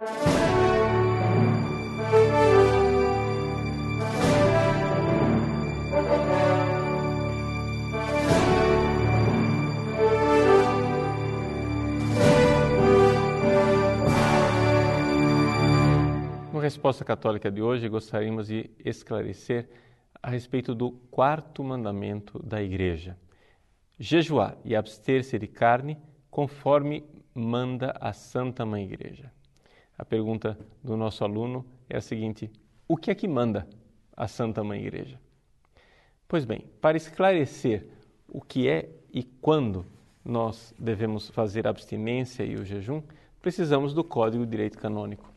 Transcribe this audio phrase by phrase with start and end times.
[0.00, 0.08] Na
[16.62, 19.68] resposta católica de hoje, gostaríamos de esclarecer
[20.22, 23.18] a respeito do quarto mandamento da Igreja:
[23.98, 25.98] jejuar e abster-se de carne,
[26.30, 27.04] conforme
[27.34, 29.30] manda a Santa Mãe Igreja.
[30.00, 32.50] A pergunta do nosso aluno é a seguinte:
[32.88, 33.68] o que é que manda
[34.16, 35.20] a Santa Mãe Igreja?
[36.26, 37.86] Pois bem, para esclarecer
[38.26, 39.84] o que é e quando
[40.24, 43.02] nós devemos fazer a abstinência e o jejum,
[43.42, 45.30] precisamos do Código de Direito Canônico.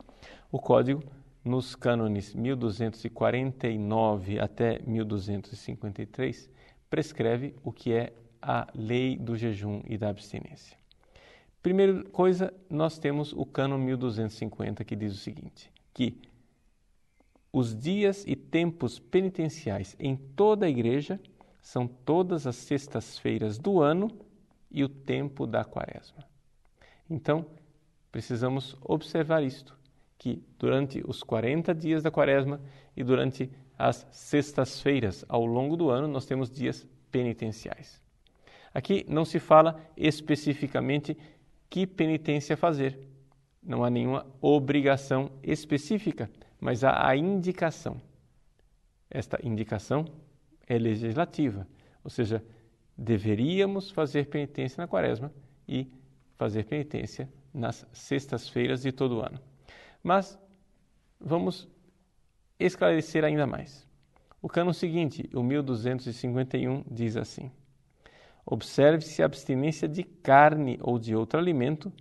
[0.50, 1.02] O Código
[1.44, 6.50] nos cânones 1249 até 1253,
[6.88, 10.82] prescreve o que é a lei do jejum e da abstinência.
[11.64, 16.20] Primeira coisa, nós temos o cânon 1250 que diz o seguinte: que
[17.50, 21.18] os dias e tempos penitenciais em toda a igreja
[21.62, 24.10] são todas as sextas-feiras do ano
[24.70, 26.26] e o tempo da quaresma.
[27.08, 27.46] Então,
[28.12, 29.74] precisamos observar isto
[30.18, 32.60] que durante os 40 dias da quaresma
[32.94, 38.04] e durante as sextas-feiras ao longo do ano nós temos dias penitenciais.
[38.74, 41.16] Aqui não se fala especificamente
[41.74, 42.96] que penitência fazer.
[43.60, 48.00] Não há nenhuma obrigação específica, mas há a indicação.
[49.10, 50.04] Esta indicação
[50.68, 51.66] é legislativa,
[52.04, 52.44] ou seja,
[52.96, 55.32] deveríamos fazer penitência na quaresma
[55.66, 55.90] e
[56.36, 59.40] fazer penitência nas sextas-feiras de todo o ano.
[60.00, 60.38] Mas
[61.18, 61.68] vamos
[62.56, 63.84] esclarecer ainda mais.
[64.40, 67.50] O cano seguinte, o 1251, diz assim:
[68.46, 71.92] Observe-se a abstinência de carne ou de outro alimento,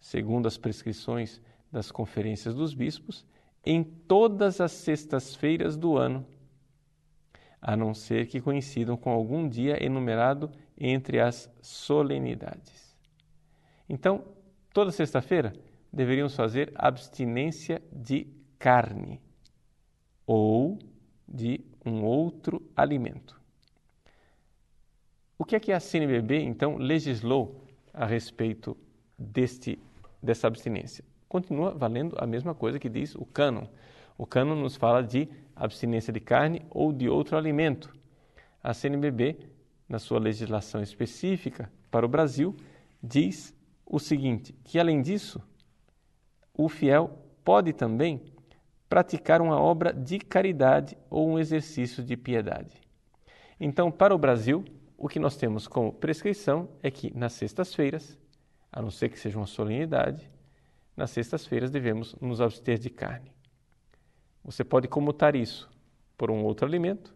[0.00, 3.26] segundo as prescrições das conferências dos bispos,
[3.64, 6.26] em todas as sextas-feiras do ano,
[7.60, 12.96] a não ser que coincidam com algum dia enumerado entre as solenidades.
[13.88, 14.24] Então,
[14.72, 15.52] toda sexta-feira
[15.92, 18.26] deveríamos fazer abstinência de
[18.58, 19.20] carne
[20.26, 20.78] ou
[21.28, 23.41] de um outro alimento.
[25.42, 27.60] O que é que a CNBB então legislou
[27.92, 28.76] a respeito
[29.18, 29.76] deste
[30.22, 31.04] dessa abstinência?
[31.28, 33.66] Continua valendo a mesma coisa que diz o cânon.
[34.16, 37.92] O cânon nos fala de abstinência de carne ou de outro alimento.
[38.62, 39.36] A CNBB,
[39.88, 42.54] na sua legislação específica para o Brasil,
[43.02, 43.52] diz
[43.84, 45.42] o seguinte: que além disso,
[46.54, 48.22] o fiel pode também
[48.88, 52.80] praticar uma obra de caridade ou um exercício de piedade.
[53.58, 54.64] Então, para o Brasil,
[55.02, 58.16] o que nós temos como prescrição é que nas sextas-feiras,
[58.70, 60.30] a não ser que seja uma solenidade,
[60.96, 63.32] nas sextas-feiras devemos nos abster de carne.
[64.44, 65.68] Você pode comutar isso
[66.16, 67.12] por um outro alimento,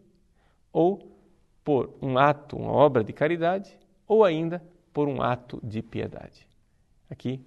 [0.73, 1.17] ou
[1.63, 4.61] por um ato, uma obra de caridade, ou ainda
[4.93, 6.45] por um ato de piedade.
[7.09, 7.41] Aqui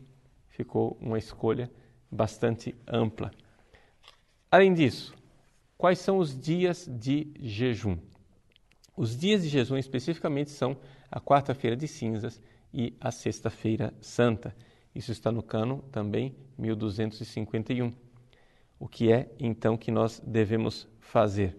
[0.48, 1.70] ficou uma escolha
[2.10, 3.30] bastante ampla.
[4.50, 5.14] Além disso,
[5.78, 7.98] quais são os dias de jejum?
[9.00, 10.76] Os dias de jejum especificamente são
[11.10, 12.42] a quarta-feira de cinzas
[12.74, 14.54] e a sexta-feira santa.
[14.94, 17.94] Isso está no cano também 1251.
[18.78, 21.56] O que é então que nós devemos fazer?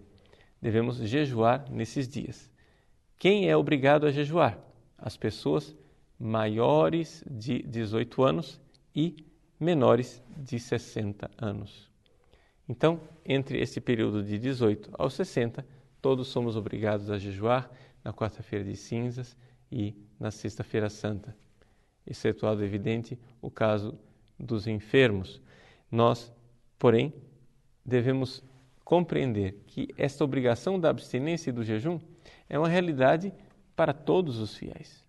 [0.61, 2.51] Devemos jejuar nesses dias.
[3.19, 4.59] Quem é obrigado a jejuar?
[4.99, 5.75] As pessoas
[6.19, 8.61] maiores de 18 anos
[8.95, 9.17] e
[9.59, 11.91] menores de 60 anos.
[12.69, 15.65] Então, entre esse período de 18 aos 60,
[16.01, 17.71] todos somos obrigados a jejuar
[18.03, 19.37] na quarta-feira de cinzas
[19.71, 21.37] e na sexta-feira santa,
[22.07, 23.99] excetuado, evidente, o caso
[24.39, 25.41] dos enfermos.
[25.91, 26.33] Nós,
[26.79, 27.13] porém,
[27.85, 28.43] devemos
[28.85, 32.01] compreender que esta obrigação da abstinência e do jejum
[32.49, 33.33] é uma realidade
[33.77, 35.05] para todos os fiéis.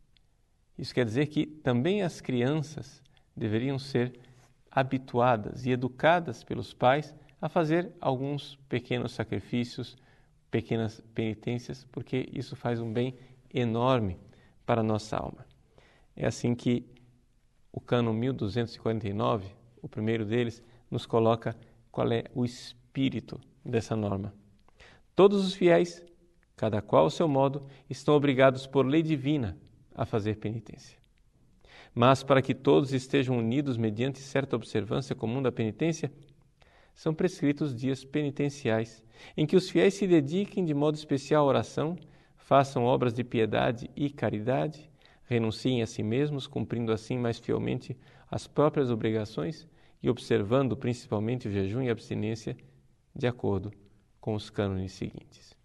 [0.77, 3.01] Isso quer dizer que também as crianças
[3.35, 4.19] deveriam ser
[4.69, 9.97] habituadas e educadas pelos pais a fazer alguns pequenos sacrifícios,
[10.51, 13.15] pequenas penitências, porque isso faz um bem
[13.53, 14.19] enorme
[14.65, 15.45] para a nossa alma.
[16.15, 16.85] É assim que
[17.71, 19.47] o cano 1249,
[19.81, 21.55] o primeiro deles, nos coloca
[21.89, 24.33] qual é o espírito dessa norma.
[25.15, 26.03] Todos os fiéis,
[26.55, 29.57] cada qual ao seu modo, estão obrigados por lei divina
[29.95, 30.97] a fazer penitência.
[31.93, 36.11] Mas para que todos estejam unidos mediante certa observância comum da penitência,
[36.93, 39.03] são prescritos dias penitenciais,
[39.35, 41.97] em que os fiéis se dediquem de modo especial à oração,
[42.37, 44.89] façam obras de piedade e caridade,
[45.25, 47.97] renunciem a si mesmos, cumprindo assim mais fielmente
[48.29, 49.67] as próprias obrigações
[50.03, 52.57] e observando principalmente o jejum e a abstinência
[53.15, 53.71] de acordo
[54.19, 55.55] com os cânones seguintes.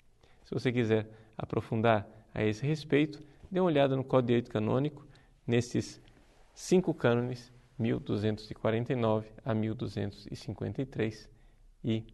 [0.44, 3.20] Se você quiser aprofundar a esse respeito,
[3.50, 5.06] dê uma olhada no Código de Direito Canônico,
[5.46, 6.00] nesses
[6.55, 11.31] cinco cânones, 1249 a 1253,
[11.84, 12.06] e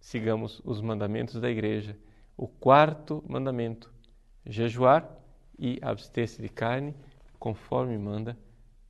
[0.00, 1.96] sigamos os mandamentos da Igreja.
[2.36, 3.92] O quarto mandamento,
[4.44, 5.08] jejuar
[5.58, 6.94] e abster-se de carne,
[7.38, 8.36] conforme manda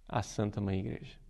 [0.08, 1.23] a Santa Mãe Igreja.